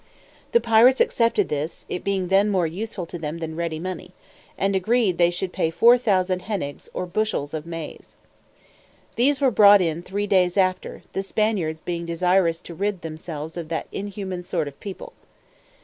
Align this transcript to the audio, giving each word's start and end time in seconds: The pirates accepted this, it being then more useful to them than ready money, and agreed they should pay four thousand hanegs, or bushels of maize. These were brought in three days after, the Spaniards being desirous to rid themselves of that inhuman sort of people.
The 0.51 0.59
pirates 0.59 0.99
accepted 0.99 1.49
this, 1.49 1.85
it 1.87 2.03
being 2.03 2.29
then 2.29 2.49
more 2.49 2.65
useful 2.65 3.05
to 3.05 3.19
them 3.19 3.37
than 3.37 3.55
ready 3.55 3.77
money, 3.77 4.13
and 4.57 4.75
agreed 4.75 5.19
they 5.19 5.29
should 5.29 5.53
pay 5.53 5.69
four 5.69 5.95
thousand 5.95 6.41
hanegs, 6.45 6.89
or 6.91 7.05
bushels 7.05 7.53
of 7.53 7.67
maize. 7.67 8.15
These 9.15 9.41
were 9.41 9.51
brought 9.51 9.79
in 9.79 10.01
three 10.01 10.25
days 10.25 10.57
after, 10.57 11.03
the 11.13 11.21
Spaniards 11.21 11.81
being 11.81 12.07
desirous 12.07 12.61
to 12.61 12.73
rid 12.73 13.03
themselves 13.03 13.57
of 13.57 13.69
that 13.69 13.85
inhuman 13.91 14.41
sort 14.41 14.67
of 14.67 14.79
people. 14.79 15.13